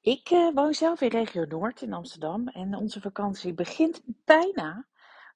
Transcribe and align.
Ik 0.00 0.30
uh, 0.30 0.54
woon 0.54 0.74
zelf 0.74 1.00
in 1.00 1.08
regio 1.08 1.44
Noord 1.44 1.82
in 1.82 1.92
Amsterdam 1.92 2.48
en 2.48 2.74
onze 2.74 3.00
vakantie 3.00 3.54
begint 3.54 4.02
bijna. 4.24 4.86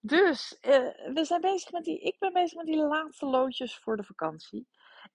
Dus 0.01 0.59
uh, 0.61 0.73
we 1.15 1.25
zijn 1.25 1.41
bezig 1.41 1.73
met 1.73 1.85
die, 1.85 2.01
ik 2.01 2.19
ben 2.19 2.33
bezig 2.33 2.57
met 2.57 2.67
die 2.67 2.77
laatste 2.77 3.27
loodjes 3.27 3.79
voor 3.79 3.97
de 3.97 4.05
vakantie. 4.05 4.69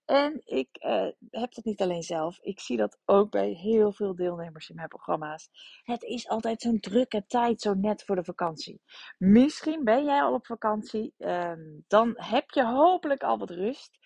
En 0.05 0.41
ik 0.45 0.69
uh, 0.85 1.07
heb 1.29 1.53
dat 1.53 1.63
niet 1.63 1.81
alleen 1.81 2.03
zelf. 2.03 2.39
Ik 2.39 2.59
zie 2.59 2.77
dat 2.77 2.99
ook 3.05 3.31
bij 3.31 3.49
heel 3.49 3.91
veel 3.91 4.15
deelnemers 4.15 4.69
in 4.69 4.75
mijn 4.75 4.87
programma's. 4.87 5.49
Het 5.83 6.03
is 6.03 6.27
altijd 6.27 6.61
zo'n 6.61 6.79
drukke 6.79 7.25
tijd, 7.25 7.61
zo 7.61 7.73
net 7.73 8.03
voor 8.03 8.15
de 8.15 8.23
vakantie. 8.23 8.81
Misschien 9.17 9.83
ben 9.83 10.05
jij 10.05 10.21
al 10.21 10.33
op 10.33 10.45
vakantie. 10.45 11.13
Um, 11.17 11.83
dan 11.87 12.13
heb 12.15 12.49
je 12.49 12.65
hopelijk 12.65 13.23
al 13.23 13.37
wat 13.37 13.49
rust. 13.49 13.97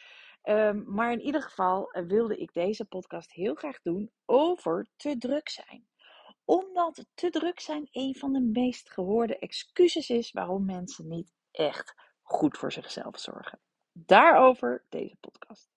Um, 0.44 0.84
maar 0.88 1.12
in 1.12 1.22
ieder 1.22 1.42
geval 1.42 1.92
wilde 2.08 2.38
ik 2.38 2.54
deze 2.54 2.86
podcast 2.86 3.32
heel 3.32 3.56
graag 3.56 3.82
doen 3.82 4.12
over 4.26 4.88
te 4.96 5.18
druk 5.18 5.50
zijn 5.50 5.90
omdat 6.52 7.06
te 7.14 7.30
druk 7.30 7.60
zijn 7.60 7.88
een 7.92 8.16
van 8.16 8.34
de 8.34 8.40
meest 8.40 8.90
gehoorde 8.92 9.38
excuses 9.38 10.10
is 10.10 10.32
waarom 10.32 10.66
mensen 10.66 11.08
niet 11.08 11.34
echt 11.52 11.96
goed 12.22 12.58
voor 12.58 12.72
zichzelf 12.72 13.20
zorgen. 13.20 13.60
Daarover 13.92 14.86
deze 14.90 15.16
podcast. 15.20 15.70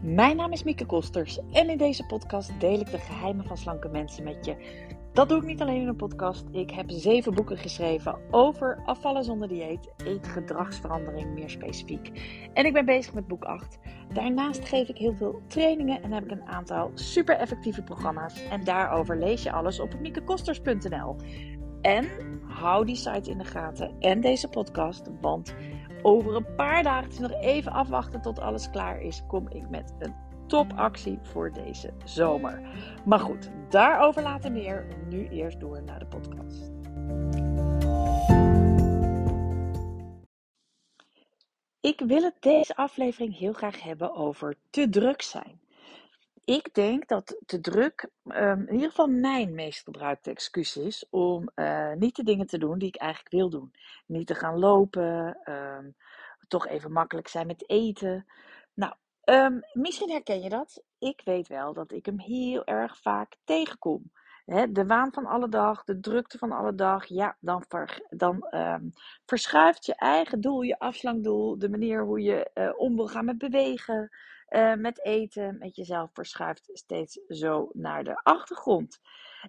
Mijn 0.00 0.36
naam 0.36 0.52
is 0.52 0.62
Mieke 0.62 0.86
Kosters 0.86 1.38
en 1.52 1.70
in 1.70 1.78
deze 1.78 2.06
podcast 2.06 2.60
deel 2.60 2.80
ik 2.80 2.90
de 2.90 2.98
geheimen 2.98 3.44
van 3.44 3.56
slanke 3.56 3.88
mensen 3.88 4.24
met 4.24 4.44
je. 4.44 4.56
Dat 5.12 5.28
doe 5.28 5.38
ik 5.38 5.44
niet 5.44 5.60
alleen 5.60 5.80
in 5.80 5.88
een 5.88 5.96
podcast. 5.96 6.44
Ik 6.50 6.70
heb 6.70 6.90
zeven 6.90 7.34
boeken 7.34 7.56
geschreven 7.56 8.18
over 8.30 8.82
afvallen 8.84 9.24
zonder 9.24 9.48
dieet, 9.48 9.92
eetgedragsverandering 10.04 11.34
meer 11.34 11.50
specifiek. 11.50 12.10
En 12.52 12.66
ik 12.66 12.72
ben 12.72 12.84
bezig 12.84 13.14
met 13.14 13.28
boek 13.28 13.44
8. 13.44 13.78
Daarnaast 14.12 14.68
geef 14.68 14.88
ik 14.88 14.96
heel 14.96 15.14
veel 15.14 15.42
trainingen 15.46 16.02
en 16.02 16.12
heb 16.12 16.24
ik 16.24 16.30
een 16.30 16.46
aantal 16.46 16.90
super 16.94 17.36
effectieve 17.36 17.82
programma's. 17.82 18.48
En 18.48 18.64
daarover 18.64 19.18
lees 19.18 19.42
je 19.42 19.52
alles 19.52 19.80
op 19.80 20.00
miekekosters.nl. 20.00 21.16
En 21.80 22.08
hou 22.46 22.84
die 22.84 22.96
site 22.96 23.30
in 23.30 23.38
de 23.38 23.44
gaten 23.44 23.94
en 24.00 24.20
deze 24.20 24.48
podcast, 24.48 25.10
want 25.20 25.54
over 26.02 26.36
een 26.36 26.54
paar 26.54 26.82
dagen, 26.82 27.22
nog 27.22 27.32
even 27.32 27.72
afwachten 27.72 28.20
tot 28.20 28.40
alles 28.40 28.70
klaar 28.70 29.00
is, 29.00 29.24
kom 29.26 29.48
ik 29.48 29.68
met 29.70 29.94
een 29.98 30.14
topactie 30.52 31.18
voor 31.22 31.52
deze 31.52 31.92
zomer. 32.04 32.62
Maar 33.04 33.18
goed, 33.18 33.50
daarover 33.68 34.22
later 34.22 34.52
meer. 34.52 34.86
Nu 35.08 35.28
eerst 35.28 35.60
door 35.60 35.82
naar 35.82 35.98
de 35.98 36.06
podcast. 36.06 36.70
Ik 41.80 42.00
wil 42.00 42.22
het 42.22 42.36
deze 42.40 42.76
aflevering 42.76 43.38
heel 43.38 43.52
graag 43.52 43.82
hebben 43.82 44.14
over 44.14 44.56
te 44.70 44.88
druk 44.88 45.22
zijn. 45.22 45.60
Ik 46.44 46.74
denk 46.74 47.08
dat 47.08 47.36
te 47.46 47.60
druk 47.60 48.08
um, 48.24 48.66
in 48.66 48.74
ieder 48.74 48.88
geval 48.88 49.08
mijn 49.08 49.54
meest 49.54 49.82
gebruikte 49.82 50.30
excuus 50.30 50.76
is 50.76 51.06
om 51.10 51.50
uh, 51.54 51.92
niet 51.92 52.16
de 52.16 52.24
dingen 52.24 52.46
te 52.46 52.58
doen 52.58 52.78
die 52.78 52.88
ik 52.88 52.96
eigenlijk 52.96 53.34
wil 53.34 53.50
doen. 53.50 53.72
Niet 54.06 54.26
te 54.26 54.34
gaan 54.34 54.58
lopen, 54.58 55.38
um, 55.44 55.96
toch 56.48 56.66
even 56.66 56.92
makkelijk 56.92 57.28
zijn 57.28 57.46
met 57.46 57.68
eten. 57.68 58.26
Nou, 58.74 58.94
um, 59.24 59.60
misschien 59.72 60.10
herken 60.10 60.40
je 60.42 60.48
dat. 60.48 60.82
Ik 60.98 61.20
weet 61.24 61.48
wel 61.48 61.72
dat 61.72 61.92
ik 61.92 62.06
hem 62.06 62.18
heel 62.18 62.64
erg 62.64 62.98
vaak 62.98 63.36
tegenkom. 63.44 64.10
De 64.70 64.86
waan 64.86 65.12
van 65.12 65.26
alle 65.26 65.48
dag, 65.48 65.84
de 65.84 66.00
drukte 66.00 66.38
van 66.38 66.52
alle 66.52 66.74
dag, 66.74 67.06
ja, 67.06 67.36
dan, 67.40 67.64
dan 68.08 68.46
um, 68.50 68.90
verschuift 69.24 69.86
je 69.86 69.94
eigen 69.94 70.40
doel, 70.40 70.62
je 70.62 70.78
afslangdoel, 70.78 71.58
de 71.58 71.68
manier 71.68 72.04
hoe 72.04 72.20
je 72.20 72.50
uh, 72.54 72.72
om 72.76 72.96
wil 72.96 73.08
gaan 73.08 73.24
met 73.24 73.38
bewegen, 73.38 74.10
uh, 74.48 74.74
met 74.74 75.04
eten, 75.04 75.58
met 75.58 75.76
jezelf, 75.76 76.10
verschuift 76.12 76.70
steeds 76.72 77.20
zo 77.28 77.68
naar 77.72 78.04
de 78.04 78.14
achtergrond. 78.22 79.00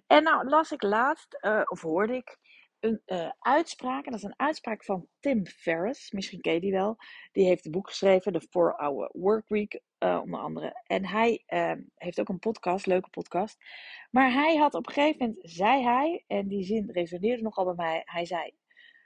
En 0.06 0.22
nou 0.22 0.48
las 0.48 0.72
ik 0.72 0.82
laatst, 0.82 1.38
uh, 1.40 1.62
of 1.64 1.80
hoorde 1.80 2.14
ik, 2.14 2.38
een 2.84 3.02
uh, 3.06 3.30
uitspraak. 3.38 4.04
En 4.04 4.10
dat 4.10 4.20
is 4.20 4.26
een 4.26 4.38
uitspraak 4.38 4.84
van 4.84 5.06
Tim 5.20 5.46
Ferriss. 5.46 6.10
Misschien 6.10 6.40
ken 6.40 6.54
je 6.54 6.60
die 6.60 6.72
wel. 6.72 6.96
Die 7.32 7.46
heeft 7.46 7.64
een 7.64 7.72
boek 7.72 7.88
geschreven, 7.88 8.32
The 8.32 8.46
4-Hour 8.48 9.10
Workweek, 9.12 9.80
uh, 9.98 10.20
onder 10.22 10.40
andere. 10.40 10.82
En 10.86 11.06
hij 11.06 11.42
uh, 11.48 11.72
heeft 11.94 12.20
ook 12.20 12.28
een 12.28 12.38
podcast, 12.38 12.86
leuke 12.86 13.10
podcast. 13.10 13.58
Maar 14.10 14.32
hij 14.32 14.56
had 14.56 14.74
op 14.74 14.86
een 14.86 14.92
gegeven 14.92 15.26
moment, 15.26 15.50
zei 15.50 15.82
hij, 15.82 16.24
en 16.26 16.48
die 16.48 16.64
zin 16.64 16.90
resoneerde 16.90 17.42
nogal 17.42 17.64
bij 17.64 17.74
mij. 17.74 18.02
Hij 18.04 18.24
zei, 18.24 18.52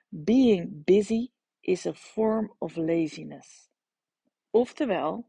being 0.09 0.85
busy 0.85 1.31
is 1.61 1.87
a 1.87 1.95
form 1.95 2.55
of 2.59 2.77
laziness. 2.77 3.71
Oftewel, 4.51 5.29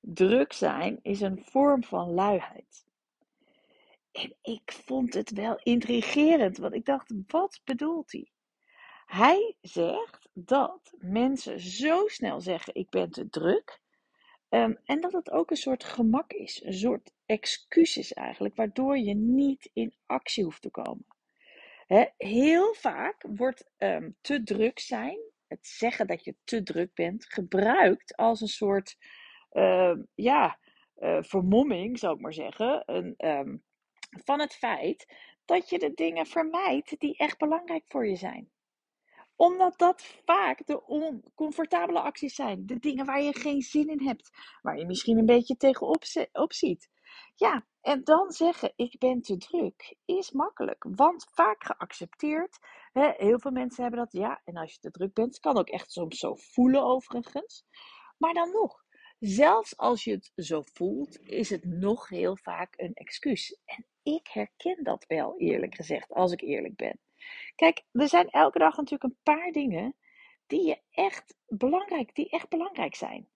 druk 0.00 0.52
zijn 0.52 0.98
is 1.02 1.20
een 1.20 1.42
vorm 1.44 1.84
van 1.84 2.10
luiheid. 2.10 2.85
En 4.16 4.36
ik 4.42 4.72
vond 4.72 5.14
het 5.14 5.30
wel 5.30 5.60
intrigerend, 5.62 6.58
want 6.58 6.74
ik 6.74 6.84
dacht, 6.84 7.12
wat 7.26 7.60
bedoelt 7.64 8.12
hij? 8.12 8.30
Hij 9.06 9.56
zegt 9.60 10.28
dat 10.32 10.92
mensen 10.98 11.60
zo 11.60 12.06
snel 12.06 12.40
zeggen: 12.40 12.74
Ik 12.74 12.90
ben 12.90 13.10
te 13.10 13.28
druk. 13.28 13.80
Um, 14.48 14.78
en 14.84 15.00
dat 15.00 15.12
het 15.12 15.30
ook 15.30 15.50
een 15.50 15.56
soort 15.56 15.84
gemak 15.84 16.32
is, 16.32 16.62
een 16.64 16.72
soort 16.72 17.12
excuus 17.26 17.96
is 17.96 18.12
eigenlijk, 18.12 18.56
waardoor 18.56 18.98
je 18.98 19.14
niet 19.14 19.70
in 19.72 19.94
actie 20.06 20.44
hoeft 20.44 20.62
te 20.62 20.70
komen. 20.70 21.06
He, 21.86 22.04
heel 22.16 22.74
vaak 22.74 23.24
wordt 23.28 23.70
um, 23.78 24.16
te 24.20 24.42
druk 24.42 24.78
zijn, 24.78 25.18
het 25.46 25.66
zeggen 25.66 26.06
dat 26.06 26.24
je 26.24 26.36
te 26.44 26.62
druk 26.62 26.94
bent, 26.94 27.24
gebruikt 27.32 28.16
als 28.16 28.40
een 28.40 28.48
soort 28.48 28.96
uh, 29.52 29.96
ja, 30.14 30.58
uh, 30.98 31.22
vermomming, 31.22 31.98
zou 31.98 32.14
ik 32.14 32.20
maar 32.20 32.34
zeggen. 32.34 32.82
Een, 32.86 33.14
um, 33.16 33.64
van 34.10 34.40
het 34.40 34.54
feit 34.54 35.14
dat 35.44 35.70
je 35.70 35.78
de 35.78 35.94
dingen 35.94 36.26
vermijdt 36.26 37.00
die 37.00 37.16
echt 37.16 37.38
belangrijk 37.38 37.84
voor 37.86 38.06
je 38.06 38.16
zijn. 38.16 38.50
Omdat 39.36 39.78
dat 39.78 40.02
vaak 40.24 40.66
de 40.66 40.86
oncomfortabele 40.86 42.00
acties 42.00 42.34
zijn. 42.34 42.66
De 42.66 42.78
dingen 42.78 43.06
waar 43.06 43.22
je 43.22 43.38
geen 43.38 43.62
zin 43.62 43.88
in 43.88 44.06
hebt. 44.06 44.30
Waar 44.62 44.78
je 44.78 44.86
misschien 44.86 45.18
een 45.18 45.26
beetje 45.26 45.56
tegenop 45.56 46.04
op 46.32 46.52
ziet. 46.52 46.90
Ja, 47.34 47.66
en 47.80 48.04
dan 48.04 48.30
zeggen 48.30 48.72
ik 48.76 48.98
ben 48.98 49.22
te 49.22 49.36
druk 49.36 49.96
is 50.04 50.30
makkelijk. 50.30 50.86
Want 50.88 51.26
vaak 51.32 51.64
geaccepteerd. 51.64 52.58
Hè, 52.92 53.12
heel 53.16 53.38
veel 53.38 53.50
mensen 53.50 53.82
hebben 53.82 54.00
dat. 54.00 54.12
Ja, 54.12 54.40
en 54.44 54.56
als 54.56 54.72
je 54.72 54.78
te 54.78 54.90
druk 54.90 55.12
bent. 55.12 55.40
kan 55.40 55.58
ook 55.58 55.68
echt 55.68 55.90
soms 55.90 56.18
zo 56.18 56.34
voelen 56.34 56.82
overigens. 56.82 57.64
Maar 58.18 58.34
dan 58.34 58.50
nog. 58.50 58.84
Zelfs 59.18 59.76
als 59.76 60.04
je 60.04 60.10
het 60.10 60.32
zo 60.36 60.62
voelt, 60.72 61.28
is 61.28 61.50
het 61.50 61.64
nog 61.64 62.08
heel 62.08 62.36
vaak 62.36 62.74
een 62.76 62.94
excuus. 62.94 63.58
En 63.64 63.86
ik 64.02 64.26
herken 64.26 64.84
dat 64.84 65.04
wel, 65.08 65.38
eerlijk 65.38 65.74
gezegd, 65.74 66.12
als 66.12 66.32
ik 66.32 66.40
eerlijk 66.40 66.76
ben. 66.76 66.98
Kijk, 67.54 67.82
er 67.92 68.08
zijn 68.08 68.30
elke 68.30 68.58
dag 68.58 68.76
natuurlijk 68.76 69.02
een 69.02 69.18
paar 69.22 69.52
dingen 69.52 69.94
die 70.46 70.66
je 70.66 70.80
echt 70.90 71.36
belangrijk, 71.46 72.14
die 72.14 72.30
echt 72.30 72.48
belangrijk 72.48 72.94
zijn. 72.94 73.28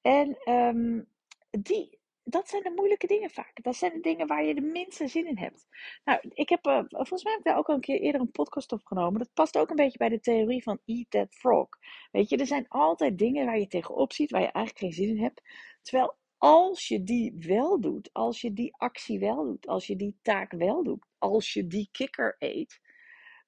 En 0.00 0.52
um, 0.52 1.08
die, 1.50 1.95
dat 2.28 2.48
zijn 2.48 2.62
de 2.62 2.72
moeilijke 2.76 3.06
dingen 3.06 3.30
vaak. 3.30 3.62
Dat 3.62 3.76
zijn 3.76 3.92
de 3.92 4.00
dingen 4.00 4.26
waar 4.26 4.44
je 4.44 4.54
de 4.54 4.60
minste 4.60 5.08
zin 5.08 5.26
in 5.26 5.38
hebt. 5.38 5.66
Nou, 6.04 6.20
ik 6.28 6.48
heb, 6.48 6.66
uh, 6.66 6.80
volgens 6.88 7.24
mij 7.24 7.32
heb 7.32 7.40
ik 7.40 7.46
daar 7.46 7.58
ook 7.58 7.68
al 7.68 7.74
een 7.74 7.80
keer 7.80 8.00
eerder 8.00 8.20
een 8.20 8.30
podcast 8.30 8.72
op 8.72 8.84
genomen. 8.84 9.18
Dat 9.18 9.32
past 9.34 9.58
ook 9.58 9.70
een 9.70 9.76
beetje 9.76 9.98
bij 9.98 10.08
de 10.08 10.20
theorie 10.20 10.62
van 10.62 10.80
Eat 10.84 11.10
That 11.10 11.34
Frog. 11.34 11.68
Weet 12.10 12.28
je, 12.28 12.36
er 12.36 12.46
zijn 12.46 12.68
altijd 12.68 13.18
dingen 13.18 13.46
waar 13.46 13.58
je 13.58 13.66
tegenop 13.66 14.12
ziet, 14.12 14.30
waar 14.30 14.40
je 14.40 14.52
eigenlijk 14.52 14.78
geen 14.78 15.06
zin 15.06 15.16
in 15.16 15.22
hebt. 15.22 15.42
Terwijl 15.82 16.16
als 16.38 16.88
je 16.88 17.02
die 17.02 17.34
wel 17.38 17.80
doet, 17.80 18.10
als 18.12 18.40
je 18.40 18.52
die 18.52 18.74
actie 18.76 19.18
wel 19.18 19.44
doet, 19.44 19.66
als 19.66 19.86
je 19.86 19.96
die 19.96 20.18
taak 20.22 20.52
wel 20.52 20.82
doet, 20.82 21.04
als 21.18 21.52
je 21.52 21.66
die 21.66 21.88
kikker 21.92 22.36
eet, 22.38 22.80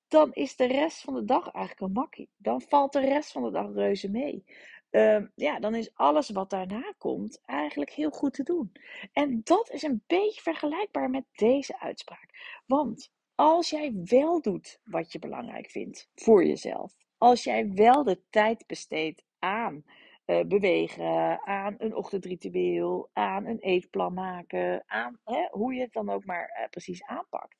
dan 0.09 0.33
is 0.33 0.57
de 0.57 0.67
rest 0.67 1.01
van 1.01 1.15
de 1.15 1.25
dag 1.25 1.51
eigenlijk 1.51 1.81
een 1.81 2.01
makkie. 2.01 2.31
Dan 2.37 2.63
valt 2.63 2.93
de 2.93 3.01
rest 3.01 3.33
van 3.33 3.43
de 3.43 3.51
dag 3.51 3.73
reuze 3.75 4.11
mee. 4.11 4.45
Uh, 4.91 5.23
ja, 5.35 5.61
dan 5.61 5.75
is 5.75 5.95
alles 5.95 6.31
wat 6.31 6.51
daarna 6.51 6.95
komt 6.99 7.43
eigenlijk 7.45 7.91
heel 7.91 8.11
goed 8.11 8.33
te 8.33 8.43
doen. 8.43 8.73
En 9.13 9.41
dat 9.45 9.71
is 9.71 9.83
een 9.83 10.03
beetje 10.07 10.41
vergelijkbaar 10.43 11.11
met 11.11 11.25
deze 11.33 11.81
uitspraak. 11.81 12.61
Want 12.67 13.11
als 13.35 13.71
jij 13.71 13.93
wel 14.05 14.41
doet 14.41 14.81
wat 14.85 15.13
je 15.13 15.19
belangrijk 15.19 15.71
vindt 15.71 16.09
voor 16.15 16.45
jezelf, 16.45 16.95
als 17.19 17.45
jij 17.45 17.73
wel 17.73 18.05
de 18.05 18.21
tijd 18.31 18.67
besteedt 18.67 19.25
aan 19.39 19.85
uh, 20.27 20.45
bewegen, 20.45 21.41
aan 21.47 21.75
een 21.79 21.95
ochtendritueel, 21.95 23.11
aan 23.13 23.47
een 23.47 23.59
eetplan 23.59 24.15
maken, 24.15 24.83
aan 24.87 25.19
hè, 25.25 25.47
hoe 25.51 25.75
je 25.75 25.81
het 25.81 25.93
dan 25.93 26.11
ook 26.11 26.25
maar 26.25 26.59
uh, 26.61 26.69
precies 26.69 27.05
aanpakt, 27.05 27.57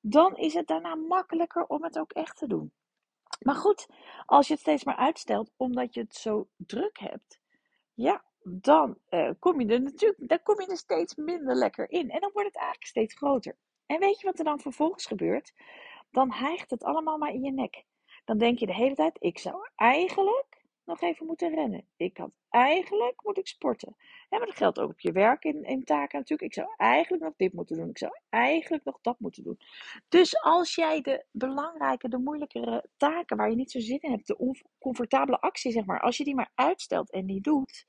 dan 0.00 0.36
is 0.36 0.54
het 0.54 0.66
daarna 0.66 0.94
makkelijker 0.94 1.66
om 1.66 1.82
het 1.82 1.98
ook 1.98 2.12
echt 2.12 2.36
te 2.36 2.46
doen. 2.46 2.72
Maar 3.44 3.54
goed, 3.54 3.86
als 4.26 4.46
je 4.46 4.52
het 4.52 4.62
steeds 4.62 4.84
maar 4.84 4.96
uitstelt 4.96 5.50
omdat 5.56 5.94
je 5.94 6.00
het 6.00 6.14
zo 6.14 6.48
druk 6.56 6.98
hebt, 6.98 7.40
ja, 7.94 8.24
dan 8.42 8.98
uh, 9.10 9.30
kom 9.38 9.60
je 9.60 9.66
er 9.66 9.82
natuurlijk, 9.82 10.28
dan 10.28 10.42
kom 10.42 10.60
je 10.60 10.66
er 10.66 10.76
steeds 10.76 11.14
minder 11.14 11.54
lekker 11.54 11.90
in. 11.90 12.10
En 12.10 12.20
dan 12.20 12.30
wordt 12.32 12.48
het 12.48 12.56
eigenlijk 12.56 12.86
steeds 12.86 13.14
groter. 13.14 13.56
En 13.86 13.98
weet 13.98 14.20
je 14.20 14.26
wat 14.26 14.38
er 14.38 14.44
dan 14.44 14.60
vervolgens 14.60 15.06
gebeurt? 15.06 15.52
Dan 16.10 16.32
hijgt 16.32 16.70
het 16.70 16.84
allemaal 16.84 17.18
maar 17.18 17.32
in 17.32 17.42
je 17.42 17.52
nek. 17.52 17.84
Dan 18.24 18.38
denk 18.38 18.58
je 18.58 18.66
de 18.66 18.74
hele 18.74 18.94
tijd, 18.94 19.16
ik 19.18 19.38
zou 19.38 19.68
eigenlijk 19.74 20.63
nog 20.84 21.00
even 21.00 21.26
moeten 21.26 21.54
rennen. 21.54 21.86
Ik 21.96 22.16
had 22.16 22.30
eigenlijk 22.48 23.22
moet 23.24 23.38
ik 23.38 23.46
sporten. 23.46 23.96
Ja, 24.30 24.38
maar 24.38 24.46
dat 24.46 24.56
geldt 24.56 24.78
ook 24.78 24.90
op 24.90 25.00
je 25.00 25.12
werk 25.12 25.44
in, 25.44 25.64
in 25.64 25.84
taken 25.84 26.18
natuurlijk. 26.18 26.48
Ik 26.48 26.54
zou 26.54 26.74
eigenlijk 26.76 27.22
nog 27.22 27.32
dit 27.36 27.52
moeten 27.52 27.76
doen. 27.76 27.88
Ik 27.88 27.98
zou 27.98 28.12
eigenlijk 28.28 28.84
nog 28.84 28.98
dat 29.00 29.18
moeten 29.18 29.42
doen. 29.42 29.58
Dus 30.08 30.42
als 30.42 30.74
jij 30.74 31.00
de 31.00 31.24
belangrijke, 31.30 32.08
de 32.08 32.18
moeilijkere 32.18 32.88
taken 32.96 33.36
waar 33.36 33.50
je 33.50 33.56
niet 33.56 33.70
zo 33.70 33.80
zin 33.80 34.00
in 34.00 34.10
hebt, 34.10 34.26
de 34.26 34.38
oncomfortabele 34.38 35.40
actie 35.40 35.72
zeg 35.72 35.84
maar, 35.84 36.00
als 36.00 36.16
je 36.16 36.24
die 36.24 36.34
maar 36.34 36.52
uitstelt 36.54 37.10
en 37.10 37.24
niet 37.24 37.44
doet, 37.44 37.86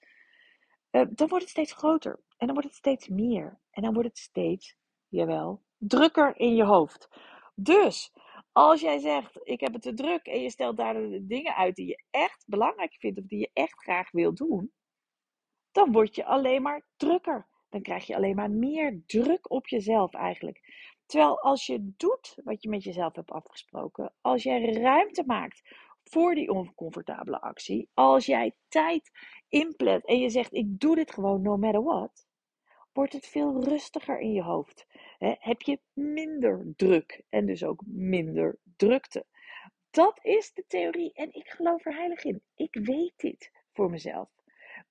uh, 0.92 1.02
dan 1.10 1.28
wordt 1.28 1.44
het 1.44 1.54
steeds 1.54 1.74
groter. 1.74 2.20
En 2.38 2.46
dan 2.46 2.56
wordt 2.56 2.68
het 2.68 2.78
steeds 2.78 3.08
meer. 3.08 3.60
En 3.72 3.84
dan 3.84 3.94
wordt 3.94 4.10
het 4.10 4.18
steeds, 4.18 4.76
jawel, 5.08 5.64
drukker 5.78 6.38
in 6.38 6.56
je 6.56 6.64
hoofd. 6.64 7.08
Dus 7.56 8.14
als 8.56 8.82
jij 8.82 9.00
zegt, 9.00 9.40
ik 9.44 9.60
heb 9.60 9.74
het 9.74 9.82
te 9.82 9.94
druk 9.94 10.26
en 10.26 10.42
je 10.42 10.50
stelt 10.50 10.78
daar 10.78 10.94
de 10.94 11.26
dingen 11.26 11.56
uit 11.56 11.76
die 11.76 11.88
je 11.88 12.04
echt 12.10 12.44
belangrijk 12.48 12.94
vindt 12.94 13.20
of 13.20 13.26
die 13.26 13.40
je 13.40 13.50
echt 13.54 13.82
graag 13.82 14.12
wil 14.12 14.34
doen, 14.34 14.72
dan 15.72 15.92
word 15.92 16.16
je 16.16 16.26
alleen 16.26 16.62
maar 16.62 16.86
drukker. 16.96 17.48
Dan 17.70 17.82
krijg 17.82 18.08
je 18.08 18.16
alleen 18.16 18.36
maar 18.36 18.52
meer 18.52 19.04
druk 19.06 19.52
op 19.52 19.68
jezelf 19.68 20.14
eigenlijk. 20.14 20.62
Terwijl 21.06 21.42
als 21.42 21.66
je 21.66 21.94
doet 21.98 22.38
wat 22.44 22.64
je 22.64 22.70
met 22.70 22.84
jezelf 22.84 23.16
hebt 23.16 23.32
afgesproken, 23.32 24.14
als 24.22 24.44
jij 24.44 24.74
ruimte 24.74 25.24
maakt 25.26 25.62
voor 26.04 26.36
die 26.36 26.52
oncomfortabele 26.52 27.42
actie, 27.42 27.90
als 27.94 28.26
jij 28.26 28.56
tijd 28.68 29.12
inplant 29.50 30.06
en 30.06 30.20
je 30.20 30.30
zegt 30.30 30.54
ik 30.54 30.80
doe 30.80 30.96
dit 30.96 31.12
gewoon 31.12 31.42
no 31.42 31.58
matter 31.58 31.84
what, 31.84 32.28
wordt 32.96 33.14
het 33.14 33.28
veel 33.28 33.64
rustiger 33.64 34.20
in 34.20 34.32
je 34.32 34.44
hoofd. 34.44 34.86
heb 35.20 35.62
je 35.62 35.80
minder 35.94 36.74
druk 36.76 37.24
en 37.30 37.46
dus 37.46 37.64
ook 37.64 37.82
minder 37.86 38.58
drukte. 38.78 39.26
Dat 39.90 40.20
is 40.24 40.54
de 40.54 40.64
theorie 40.68 41.14
en 41.14 41.34
ik 41.34 41.48
geloof 41.48 41.86
er 41.86 41.96
heilig 41.96 42.24
in. 42.24 42.42
Ik 42.56 42.76
weet 42.76 43.14
dit 43.16 43.52
voor 43.74 43.90
mezelf. 43.90 44.30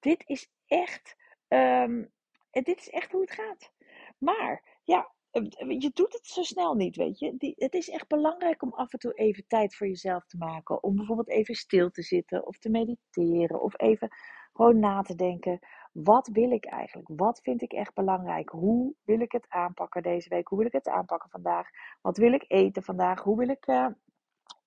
Dit 0.01 0.23
is 0.27 0.51
echt, 0.67 1.17
um, 1.49 2.13
dit 2.51 2.79
is 2.79 2.91
echt 2.91 3.13
hoe 3.13 3.21
het 3.21 3.33
gaat. 3.33 3.73
Maar 4.19 4.81
ja, 4.83 5.13
je 5.79 5.91
doet 5.95 6.13
het 6.13 6.27
zo 6.27 6.43
snel 6.43 6.75
niet, 6.75 6.97
weet 6.97 7.19
je. 7.19 7.37
Die, 7.37 7.55
het 7.57 7.75
is 7.75 7.89
echt 7.89 8.09
belangrijk 8.09 8.63
om 8.63 8.73
af 8.73 8.93
en 8.93 8.99
toe 8.99 9.15
even 9.15 9.47
tijd 9.47 9.77
voor 9.77 9.87
jezelf 9.87 10.27
te 10.27 10.37
maken. 10.37 10.83
Om 10.83 10.97
bijvoorbeeld 10.97 11.31
even 11.31 11.55
stil 11.55 11.91
te 11.91 12.03
zitten 12.03 12.47
of 12.47 12.59
te 12.59 12.71
mediteren 12.71 13.63
of 13.63 13.81
even 13.81 14.09
gewoon 14.53 14.79
na 14.79 15.03
te 15.03 15.15
denken. 15.15 15.59
Wat 15.95 16.29
wil 16.29 16.51
ik 16.51 16.65
eigenlijk? 16.65 17.09
Wat 17.13 17.41
vind 17.43 17.63
ik 17.63 17.73
echt 17.73 17.95
belangrijk? 17.95 18.49
Hoe 18.49 18.95
wil 19.05 19.21
ik 19.21 19.33
het 19.33 19.47
aanpakken 19.49 20.03
deze 20.03 20.29
week? 20.29 20.49
Hoe 20.49 20.59
wil 20.59 20.67
ik 20.67 20.73
het 20.73 20.89
aanpakken 20.89 21.31
vandaag? 21.31 21.69
Wat 22.01 22.17
wil 22.17 22.33
ik 22.33 22.45
eten 22.49 22.83
vandaag? 22.83 23.23
Hoe 23.23 23.39
wil 23.39 23.49
ik 23.49 23.67
uh, 23.67 23.87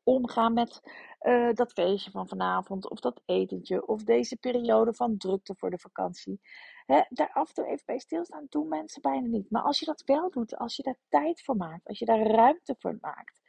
omgaan 0.03 0.53
met 0.53 0.81
uh, 1.21 1.53
dat 1.53 1.71
feestje 1.71 2.11
van 2.11 2.27
vanavond? 2.27 2.89
Of 2.89 2.99
dat 2.99 3.21
etentje? 3.25 3.87
Of 3.87 4.03
deze 4.03 4.37
periode 4.37 4.93
van 4.93 5.17
drukte 5.17 5.55
voor 5.55 5.69
de 5.69 5.77
vakantie? 5.77 6.41
Hè, 6.85 7.01
daar 7.09 7.31
af 7.33 7.47
en 7.47 7.53
toe 7.53 7.65
even 7.65 7.85
bij 7.85 7.99
stilstaan 7.99 8.45
doen 8.49 8.67
mensen 8.67 9.01
bijna 9.01 9.27
niet. 9.27 9.51
Maar 9.51 9.63
als 9.63 9.79
je 9.79 9.85
dat 9.85 10.03
wel 10.05 10.29
doet, 10.29 10.57
als 10.57 10.75
je 10.75 10.83
daar 10.83 10.99
tijd 11.09 11.43
voor 11.43 11.55
maakt, 11.55 11.87
als 11.87 11.99
je 11.99 12.05
daar 12.05 12.21
ruimte 12.21 12.75
voor 12.79 12.97
maakt, 13.01 13.41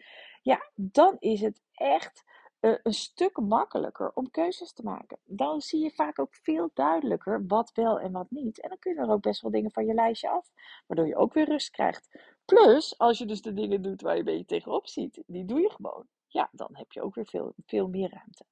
ja, 0.43 0.71
dan 0.75 1.17
is 1.19 1.41
het 1.41 1.63
echt 1.73 2.25
een 2.61 2.93
stuk 2.93 3.37
makkelijker 3.37 4.11
om 4.15 4.31
keuzes 4.31 4.73
te 4.73 4.83
maken. 4.83 5.19
Dan 5.25 5.61
zie 5.61 5.83
je 5.83 5.91
vaak 5.91 6.19
ook 6.19 6.35
veel 6.35 6.71
duidelijker 6.75 7.47
wat 7.47 7.73
wel 7.73 8.01
en 8.01 8.13
wat 8.13 8.31
niet. 8.31 8.61
En 8.61 8.69
dan 8.69 8.79
kun 8.79 8.95
je 8.95 9.01
er 9.01 9.11
ook 9.11 9.23
best 9.23 9.41
wel 9.41 9.51
dingen 9.51 9.71
van 9.71 9.87
je 9.87 9.95
lijstje 9.95 10.31
af, 10.31 10.51
waardoor 10.87 11.07
je 11.07 11.17
ook 11.17 11.35
weer 11.35 11.49
rust 11.49 11.71
krijgt. 11.71 12.09
Plus, 12.45 12.99
als 12.99 13.19
je 13.19 13.27
dus 13.27 13.43
de 13.43 13.53
dingen 13.53 13.83
doet 13.83 14.03
waar 14.03 14.13
je 14.13 14.19
een 14.19 14.25
beetje 14.25 14.45
tegenop 14.45 14.87
ziet, 14.87 15.23
die 15.27 15.45
doe 15.45 15.61
je 15.61 15.71
gewoon. 15.71 16.07
Ja, 16.27 16.49
dan 16.53 16.69
heb 16.73 16.93
je 16.93 17.03
ook 17.03 17.15
weer 17.15 17.27
veel, 17.27 17.53
veel 17.67 17.89
meer 17.89 18.11
ruimte. 18.11 18.45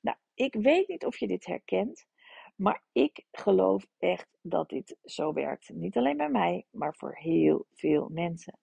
Nou, 0.00 0.16
ik 0.34 0.54
weet 0.54 0.88
niet 0.88 1.04
of 1.04 1.18
je 1.18 1.26
dit 1.26 1.46
herkent, 1.46 2.06
maar 2.56 2.82
ik 2.92 3.26
geloof 3.30 3.86
echt 3.98 4.38
dat 4.42 4.68
dit 4.68 4.96
zo 5.04 5.32
werkt. 5.32 5.68
Niet 5.68 5.96
alleen 5.96 6.16
bij 6.16 6.30
mij, 6.30 6.66
maar 6.70 6.94
voor 6.94 7.16
heel 7.16 7.66
veel 7.72 8.08
mensen. 8.12 8.58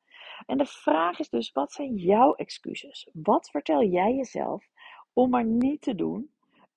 En 0.45 0.57
de 0.57 0.65
vraag 0.65 1.19
is 1.19 1.29
dus, 1.29 1.51
wat 1.51 1.71
zijn 1.71 1.95
jouw 1.95 2.33
excuses? 2.33 3.09
Wat 3.13 3.49
vertel 3.49 3.83
jij 3.83 4.13
jezelf 4.13 4.67
om 5.13 5.29
maar 5.29 5.45
niet 5.45 5.81
te 5.81 5.95
doen 5.95 6.31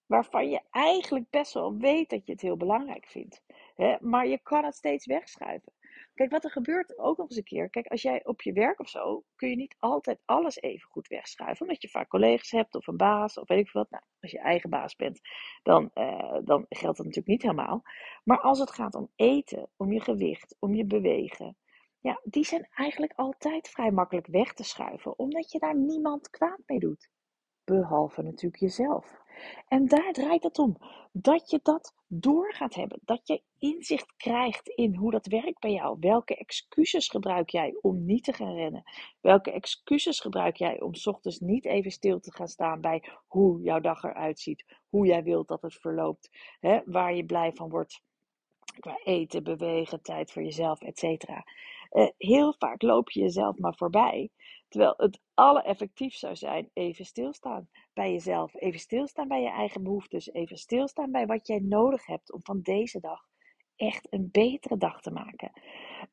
waarvan 0.06 0.48
je 0.48 0.60
eigenlijk 0.70 1.30
best 1.30 1.52
wel 1.52 1.76
weet 1.76 2.10
dat 2.10 2.26
je 2.26 2.32
het 2.32 2.40
heel 2.40 2.56
belangrijk 2.56 3.06
vindt. 3.06 3.42
Hè? 3.74 3.96
Maar 4.00 4.26
je 4.26 4.38
kan 4.42 4.64
het 4.64 4.74
steeds 4.74 5.06
wegschuiven. 5.06 5.72
Kijk, 6.14 6.30
wat 6.30 6.44
er 6.44 6.50
gebeurt 6.50 6.98
ook 6.98 7.16
nog 7.16 7.28
eens 7.28 7.36
een 7.36 7.44
keer. 7.44 7.70
Kijk, 7.70 7.86
als 7.86 8.02
jij 8.02 8.24
op 8.24 8.42
je 8.42 8.52
werk 8.52 8.80
of 8.80 8.88
zo, 8.88 9.24
kun 9.36 9.48
je 9.48 9.56
niet 9.56 9.76
altijd 9.78 10.20
alles 10.24 10.60
even 10.60 10.88
goed 10.88 11.08
wegschuiven. 11.08 11.66
Omdat 11.66 11.82
je 11.82 11.88
vaak 11.88 12.08
collega's 12.08 12.50
hebt 12.50 12.74
of 12.74 12.86
een 12.86 12.96
baas 12.96 13.38
of 13.38 13.48
weet 13.48 13.58
ik 13.58 13.68
veel 13.68 13.80
wat. 13.80 13.90
Nou, 13.90 14.02
als 14.20 14.30
je 14.30 14.38
eigen 14.38 14.70
baas 14.70 14.96
bent, 14.96 15.20
dan, 15.62 15.90
uh, 15.94 16.38
dan 16.44 16.66
geldt 16.68 16.96
dat 16.96 17.06
natuurlijk 17.06 17.26
niet 17.26 17.42
helemaal. 17.42 17.82
Maar 18.24 18.40
als 18.40 18.58
het 18.58 18.70
gaat 18.70 18.94
om 18.94 19.10
eten, 19.16 19.68
om 19.76 19.92
je 19.92 20.00
gewicht, 20.00 20.56
om 20.58 20.74
je 20.74 20.84
bewegen. 20.84 21.56
Ja, 22.00 22.20
die 22.24 22.44
zijn 22.44 22.68
eigenlijk 22.74 23.12
altijd 23.16 23.68
vrij 23.68 23.90
makkelijk 23.90 24.26
weg 24.26 24.52
te 24.52 24.64
schuiven. 24.64 25.18
Omdat 25.18 25.52
je 25.52 25.58
daar 25.58 25.76
niemand 25.76 26.30
kwaad 26.30 26.60
mee 26.66 26.78
doet. 26.78 27.08
Behalve 27.66 28.22
natuurlijk 28.22 28.62
jezelf. 28.62 29.20
En 29.68 29.86
daar 29.86 30.12
draait 30.12 30.42
het 30.42 30.58
om. 30.58 30.76
Dat 31.12 31.50
je 31.50 31.60
dat 31.62 31.94
door 32.06 32.52
gaat 32.52 32.74
hebben. 32.74 32.98
Dat 33.04 33.26
je 33.26 33.42
inzicht 33.58 34.16
krijgt 34.16 34.68
in 34.68 34.94
hoe 34.94 35.10
dat 35.10 35.26
werkt 35.26 35.60
bij 35.60 35.72
jou. 35.72 35.96
Welke 36.00 36.36
excuses 36.36 37.08
gebruik 37.08 37.50
jij 37.50 37.78
om 37.80 38.04
niet 38.04 38.24
te 38.24 38.32
gaan 38.32 38.54
rennen? 38.54 38.82
Welke 39.20 39.50
excuses 39.52 40.20
gebruik 40.20 40.56
jij 40.56 40.80
om 40.80 40.92
ochtends 41.04 41.40
niet 41.40 41.64
even 41.64 41.90
stil 41.90 42.20
te 42.20 42.32
gaan 42.32 42.48
staan 42.48 42.80
bij 42.80 43.02
hoe 43.26 43.62
jouw 43.62 43.80
dag 43.80 44.02
eruit 44.02 44.40
ziet? 44.40 44.64
Hoe 44.88 45.06
jij 45.06 45.22
wilt 45.22 45.48
dat 45.48 45.62
het 45.62 45.74
verloopt? 45.74 46.30
Hè? 46.60 46.80
Waar 46.84 47.14
je 47.14 47.24
blij 47.24 47.52
van 47.52 47.68
wordt 47.68 48.00
qua 48.80 49.00
eten, 49.04 49.42
bewegen, 49.42 50.02
tijd 50.02 50.32
voor 50.32 50.42
jezelf, 50.42 50.80
et 50.80 50.98
cetera. 50.98 51.44
Uh, 51.96 52.08
heel 52.16 52.54
vaak 52.58 52.82
loop 52.82 53.10
je 53.10 53.20
jezelf 53.20 53.58
maar 53.58 53.74
voorbij. 53.74 54.30
Terwijl 54.68 54.94
het 54.96 55.20
allereffectief 55.34 56.14
zou 56.14 56.36
zijn 56.36 56.70
even 56.72 57.04
stilstaan 57.04 57.68
bij 57.92 58.12
jezelf. 58.12 58.54
Even 58.54 58.80
stilstaan 58.80 59.28
bij 59.28 59.42
je 59.42 59.50
eigen 59.50 59.82
behoeftes. 59.82 60.32
Even 60.32 60.56
stilstaan 60.56 61.10
bij 61.10 61.26
wat 61.26 61.46
jij 61.46 61.58
nodig 61.58 62.06
hebt 62.06 62.32
om 62.32 62.40
van 62.42 62.60
deze 62.60 63.00
dag 63.00 63.20
echt 63.76 64.06
een 64.10 64.28
betere 64.32 64.76
dag 64.76 65.00
te 65.00 65.10
maken. 65.10 65.52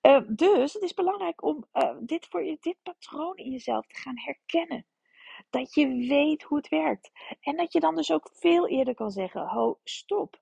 Uh, 0.02 0.22
dus 0.28 0.74
het 0.74 0.84
is 0.84 0.94
belangrijk 0.94 1.44
om 1.44 1.66
uh, 1.74 1.96
dit, 2.00 2.28
voor 2.30 2.44
je, 2.44 2.58
dit 2.60 2.78
patroon 2.84 3.36
in 3.36 3.52
jezelf 3.52 3.88
te 3.88 3.96
gaan 3.96 4.18
herkennen. 4.20 4.86
Dat 5.50 5.74
je 5.74 5.88
weet 5.88 6.44
hoe 6.44 6.58
het 6.58 6.68
werkt. 6.68 7.12
En 7.40 7.58
dat 7.58 7.74
je 7.74 7.80
dan 7.80 7.96
dus 7.96 8.12
ook 8.12 8.30
veel 8.34 8.68
eerder 8.68 8.96
kan 8.96 9.12
zeggen: 9.12 9.48
Ho, 9.48 9.80
stop. 9.84 10.42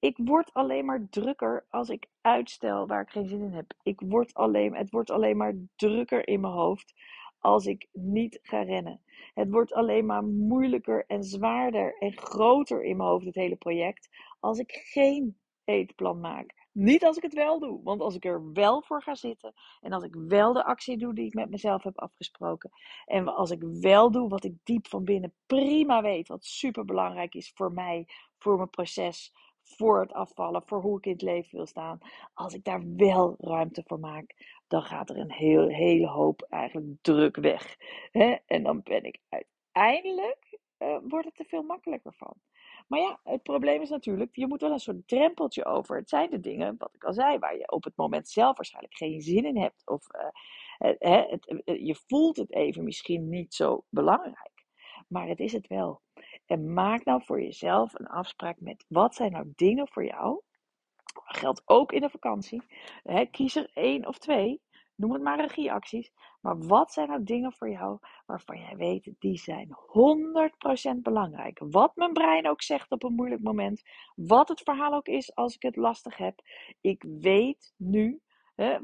Ik 0.00 0.16
word 0.16 0.52
alleen 0.52 0.84
maar 0.84 1.06
drukker 1.10 1.66
als 1.70 1.88
ik 1.88 2.06
uitstel 2.20 2.86
waar 2.86 3.02
ik 3.02 3.10
geen 3.10 3.28
zin 3.28 3.42
in 3.42 3.52
heb. 3.52 3.72
Ik 3.82 4.00
word 4.00 4.34
alleen, 4.34 4.74
het 4.74 4.90
wordt 4.90 5.10
alleen 5.10 5.36
maar 5.36 5.54
drukker 5.76 6.28
in 6.28 6.40
mijn 6.40 6.52
hoofd 6.52 6.94
als 7.38 7.66
ik 7.66 7.88
niet 7.92 8.38
ga 8.42 8.62
rennen. 8.62 9.00
Het 9.34 9.50
wordt 9.50 9.72
alleen 9.72 10.06
maar 10.06 10.24
moeilijker 10.24 11.04
en 11.06 11.22
zwaarder 11.22 11.98
en 11.98 12.18
groter 12.18 12.84
in 12.84 12.96
mijn 12.96 13.08
hoofd, 13.08 13.26
het 13.26 13.34
hele 13.34 13.56
project, 13.56 14.08
als 14.40 14.58
ik 14.58 14.72
geen 14.72 15.38
eetplan 15.64 16.20
maak. 16.20 16.66
Niet 16.72 17.04
als 17.04 17.16
ik 17.16 17.22
het 17.22 17.34
wel 17.34 17.58
doe, 17.58 17.82
want 17.82 18.00
als 18.00 18.14
ik 18.14 18.24
er 18.24 18.52
wel 18.52 18.82
voor 18.82 19.02
ga 19.02 19.14
zitten 19.14 19.54
en 19.80 19.92
als 19.92 20.04
ik 20.04 20.14
wel 20.14 20.52
de 20.52 20.64
actie 20.64 20.96
doe 20.96 21.14
die 21.14 21.26
ik 21.26 21.34
met 21.34 21.50
mezelf 21.50 21.82
heb 21.82 21.98
afgesproken 21.98 22.70
en 23.06 23.28
als 23.28 23.50
ik 23.50 23.62
wel 23.62 24.10
doe 24.10 24.28
wat 24.28 24.44
ik 24.44 24.54
diep 24.64 24.86
van 24.86 25.04
binnen 25.04 25.34
prima 25.46 26.02
weet, 26.02 26.28
wat 26.28 26.44
super 26.44 26.84
belangrijk 26.84 27.34
is 27.34 27.52
voor 27.54 27.72
mij, 27.72 28.06
voor 28.38 28.56
mijn 28.56 28.70
proces, 28.70 29.32
voor 29.76 30.00
het 30.00 30.12
afvallen, 30.12 30.62
voor 30.66 30.80
hoe 30.80 30.98
ik 30.98 31.06
in 31.06 31.12
het 31.12 31.22
leven 31.22 31.56
wil 31.56 31.66
staan. 31.66 31.98
Als 32.34 32.54
ik 32.54 32.64
daar 32.64 32.82
wel 32.96 33.34
ruimte 33.38 33.82
voor 33.86 34.00
maak, 34.00 34.34
dan 34.66 34.82
gaat 34.82 35.10
er 35.10 35.16
een 35.18 35.32
heel, 35.32 35.68
hele 35.68 36.06
hoop 36.06 36.42
eigenlijk 36.42 36.96
druk 37.00 37.36
weg. 37.36 37.76
Hè? 38.10 38.36
En 38.46 38.62
dan 38.62 38.80
ben 38.82 39.04
ik 39.04 39.18
uiteindelijk, 39.28 40.58
uh, 40.78 40.98
wordt 41.08 41.26
het 41.26 41.38
er 41.38 41.44
veel 41.44 41.62
makkelijker 41.62 42.14
van. 42.16 42.34
Maar 42.88 43.00
ja, 43.00 43.20
het 43.24 43.42
probleem 43.42 43.82
is 43.82 43.90
natuurlijk, 43.90 44.36
je 44.36 44.46
moet 44.46 44.60
wel 44.60 44.72
een 44.72 44.78
soort 44.78 45.08
drempeltje 45.08 45.64
over. 45.64 45.96
Het 45.96 46.08
zijn 46.08 46.30
de 46.30 46.40
dingen, 46.40 46.74
wat 46.78 46.94
ik 46.94 47.04
al 47.04 47.12
zei, 47.12 47.38
waar 47.38 47.56
je 47.56 47.70
op 47.70 47.84
het 47.84 47.96
moment 47.96 48.28
zelf 48.28 48.56
waarschijnlijk 48.56 48.96
geen 48.96 49.20
zin 49.20 49.44
in 49.44 49.58
hebt. 49.58 49.82
Of 49.86 50.06
uh, 50.14 50.28
het, 50.78 51.28
het, 51.30 51.62
je 51.64 51.94
voelt 52.06 52.36
het 52.36 52.52
even 52.52 52.84
misschien 52.84 53.28
niet 53.28 53.54
zo 53.54 53.84
belangrijk. 53.88 54.66
Maar 55.08 55.28
het 55.28 55.40
is 55.40 55.52
het 55.52 55.66
wel. 55.66 56.00
En 56.48 56.72
maak 56.72 57.04
nou 57.04 57.22
voor 57.24 57.42
jezelf 57.42 57.94
een 57.94 58.06
afspraak 58.06 58.60
met 58.60 58.84
wat 58.88 59.14
zijn 59.14 59.32
nou 59.32 59.52
dingen 59.56 59.88
voor 59.88 60.04
jou. 60.04 60.40
Dat 61.14 61.36
geldt 61.36 61.62
ook 61.64 61.92
in 61.92 62.00
de 62.00 62.10
vakantie. 62.10 62.62
Kies 63.30 63.56
er 63.56 63.70
één 63.74 64.06
of 64.06 64.18
twee. 64.18 64.60
Noem 64.94 65.12
het 65.12 65.22
maar 65.22 65.40
regieacties. 65.40 66.12
Maar 66.40 66.58
wat 66.58 66.92
zijn 66.92 67.08
nou 67.08 67.24
dingen 67.24 67.52
voor 67.52 67.70
jou 67.70 67.98
waarvan 68.26 68.58
jij 68.58 68.76
weet, 68.76 69.12
die 69.18 69.38
zijn 69.38 69.76
100% 70.96 71.02
belangrijk. 71.02 71.60
Wat 71.70 71.96
mijn 71.96 72.12
brein 72.12 72.48
ook 72.48 72.62
zegt 72.62 72.90
op 72.90 73.02
een 73.02 73.14
moeilijk 73.14 73.42
moment. 73.42 73.82
Wat 74.14 74.48
het 74.48 74.60
verhaal 74.60 74.94
ook 74.94 75.06
is 75.06 75.34
als 75.34 75.54
ik 75.54 75.62
het 75.62 75.76
lastig 75.76 76.16
heb. 76.16 76.40
Ik 76.80 77.04
weet 77.20 77.74
nu, 77.76 78.20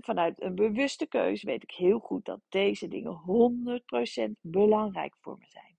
vanuit 0.01 0.43
een 0.43 0.55
bewuste 0.55 1.07
keuze, 1.07 1.47
weet 1.47 1.63
ik 1.63 1.71
heel 1.71 1.99
goed 1.99 2.25
dat 2.25 2.41
deze 2.49 2.89
dingen 2.89 3.21
100% 4.29 4.31
belangrijk 4.41 5.15
voor 5.21 5.37
me 5.39 5.47
zijn. 5.49 5.74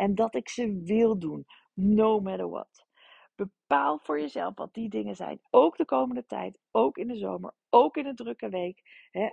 En 0.00 0.14
dat 0.14 0.34
ik 0.34 0.48
ze 0.48 0.82
wil 0.84 1.18
doen, 1.18 1.46
no 1.74 2.20
matter 2.20 2.48
what. 2.48 2.86
Bepaal 3.34 3.98
voor 3.98 4.20
jezelf 4.20 4.54
wat 4.54 4.74
die 4.74 4.88
dingen 4.88 5.16
zijn. 5.16 5.40
Ook 5.50 5.76
de 5.76 5.84
komende 5.84 6.26
tijd, 6.26 6.58
ook 6.70 6.98
in 6.98 7.08
de 7.08 7.16
zomer, 7.16 7.52
ook 7.70 7.96
in 7.96 8.06
een 8.06 8.14
drukke 8.14 8.48
week. 8.48 8.82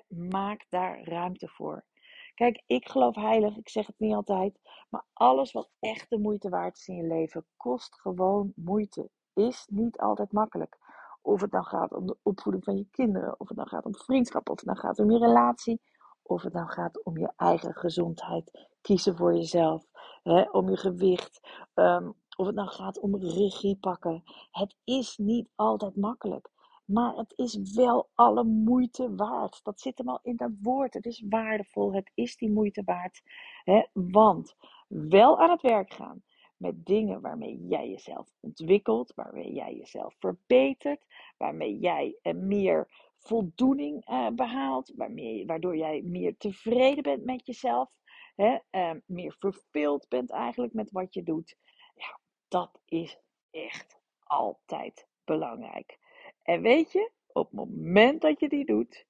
Maak 0.07 0.65
daar 0.69 1.03
ruimte 1.03 1.47
voor. 1.47 1.85
Kijk, 2.33 2.63
ik 2.65 2.89
geloof 2.89 3.15
heilig, 3.15 3.57
ik 3.57 3.69
zeg 3.69 3.87
het 3.87 3.99
niet 3.99 4.13
altijd, 4.13 4.59
maar 4.89 5.05
alles 5.13 5.51
wat 5.51 5.69
echt 5.79 6.09
de 6.09 6.19
moeite 6.19 6.49
waard 6.49 6.77
is 6.77 6.87
in 6.87 6.95
je 6.95 7.07
leven, 7.07 7.45
kost 7.57 8.01
gewoon 8.01 8.51
moeite. 8.55 9.09
Is 9.33 9.67
niet 9.69 9.97
altijd 9.97 10.31
makkelijk. 10.31 10.77
Of 11.21 11.41
het 11.41 11.51
dan 11.51 11.65
gaat 11.65 11.93
om 11.93 12.07
de 12.07 12.17
opvoeding 12.23 12.63
van 12.63 12.77
je 12.77 12.87
kinderen, 12.91 13.39
of 13.39 13.47
het 13.47 13.57
dan 13.57 13.67
gaat 13.67 13.85
om 13.85 13.95
vriendschap, 13.95 14.49
of 14.49 14.55
het 14.55 14.65
dan 14.65 14.77
gaat 14.77 14.99
om 14.99 15.11
je 15.11 15.17
relatie, 15.17 15.81
of 16.27 16.41
het 16.41 16.53
dan 16.53 16.69
gaat 16.69 17.03
om 17.03 17.17
je 17.17 17.31
eigen 17.35 17.73
gezondheid. 17.73 18.67
Kiezen 18.81 19.15
voor 19.15 19.35
jezelf, 19.35 19.85
hè, 20.23 20.41
om 20.41 20.69
je 20.69 20.77
gewicht, 20.77 21.39
um, 21.75 22.13
of 22.37 22.45
het 22.45 22.55
nou 22.55 22.69
gaat 22.69 22.99
om 22.99 23.15
regie 23.15 23.77
pakken. 23.77 24.23
Het 24.51 24.75
is 24.83 25.17
niet 25.17 25.49
altijd 25.55 25.95
makkelijk. 25.95 26.49
Maar 26.85 27.15
het 27.15 27.33
is 27.35 27.73
wel 27.75 28.09
alle 28.13 28.43
moeite 28.43 29.15
waard. 29.15 29.59
Dat 29.63 29.79
zit 29.79 29.97
hem 29.97 30.09
al 30.09 30.19
in 30.21 30.35
dat 30.35 30.51
woord. 30.61 30.93
Het 30.93 31.05
is 31.05 31.23
waardevol. 31.29 31.93
Het 31.93 32.11
is 32.13 32.37
die 32.37 32.51
moeite 32.51 32.81
waard. 32.85 33.21
Hè? 33.63 33.83
Want 33.93 34.55
wel 34.87 35.39
aan 35.39 35.49
het 35.49 35.61
werk 35.61 35.93
gaan 35.93 36.23
met 36.57 36.85
dingen 36.85 37.21
waarmee 37.21 37.65
jij 37.67 37.89
jezelf 37.89 38.33
ontwikkelt, 38.39 39.13
waarmee 39.15 39.53
jij 39.53 39.75
jezelf 39.75 40.15
verbetert, 40.19 41.05
waarmee 41.37 41.77
jij 41.77 42.17
eh, 42.21 42.33
meer 42.33 42.87
voldoening 43.27 44.09
uh, 44.09 44.29
behaalt, 44.29 44.93
waarmee, 44.95 45.45
waardoor 45.45 45.77
jij 45.77 46.01
meer 46.01 46.37
tevreden 46.37 47.03
bent 47.03 47.25
met 47.25 47.45
jezelf, 47.45 47.89
hè? 48.35 48.57
Uh, 48.71 48.91
meer 49.05 49.35
vervuld 49.39 50.07
bent 50.09 50.31
eigenlijk 50.31 50.73
met 50.73 50.91
wat 50.91 51.13
je 51.13 51.23
doet. 51.23 51.55
Ja, 51.95 52.19
dat 52.47 52.79
is 52.85 53.17
echt 53.51 53.99
altijd 54.23 55.07
belangrijk. 55.23 55.99
En 56.43 56.61
weet 56.61 56.91
je, 56.91 57.11
op 57.27 57.51
het 57.51 57.69
moment 57.69 58.21
dat 58.21 58.39
je 58.39 58.49
die 58.49 58.65
doet, 58.65 59.05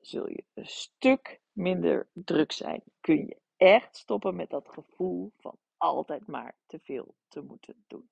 zul 0.00 0.28
je 0.28 0.44
een 0.54 0.66
stuk 0.66 1.40
minder 1.52 2.08
druk 2.12 2.52
zijn. 2.52 2.82
Kun 3.00 3.16
je 3.16 3.40
echt 3.56 3.96
stoppen 3.96 4.36
met 4.36 4.50
dat 4.50 4.68
gevoel 4.68 5.32
van 5.36 5.58
altijd 5.76 6.26
maar 6.26 6.56
te 6.66 6.78
veel 6.82 7.14
te 7.28 7.40
moeten 7.40 7.84
doen. 7.86 8.08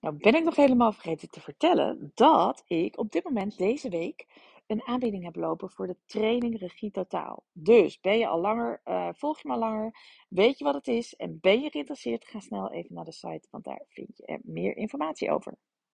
Nou 0.00 0.16
ben 0.16 0.34
ik 0.34 0.44
nog 0.44 0.56
helemaal 0.56 0.92
vergeten 0.92 1.28
te 1.30 1.40
vertellen 1.40 2.12
dat 2.14 2.64
ik 2.66 2.98
op 2.98 3.12
dit 3.12 3.24
moment 3.24 3.58
deze 3.58 3.88
week 3.88 4.26
een 4.66 4.82
aanbieding 4.86 5.24
heb 5.24 5.36
lopen 5.36 5.70
voor 5.70 5.86
de 5.86 5.96
training 6.06 6.58
Regie 6.58 6.90
Totaal. 6.90 7.44
Dus 7.52 8.00
ben 8.00 8.18
je 8.18 8.26
al 8.26 8.40
langer, 8.40 8.80
uh, 8.84 9.08
volg 9.12 9.42
je 9.42 9.48
me 9.48 9.54
al 9.54 9.60
langer, 9.60 9.94
weet 10.28 10.58
je 10.58 10.64
wat 10.64 10.74
het 10.74 10.88
is 10.88 11.16
en 11.16 11.38
ben 11.40 11.60
je 11.60 11.70
geïnteresseerd, 11.70 12.24
ga 12.24 12.40
snel 12.40 12.72
even 12.72 12.94
naar 12.94 13.04
de 13.04 13.12
site, 13.12 13.48
want 13.50 13.64
daar 13.64 13.82
vind 13.88 14.16
je 14.16 14.24
er 14.24 14.40
meer 14.42 14.76
informatie 14.76 15.30
over. 15.30 15.54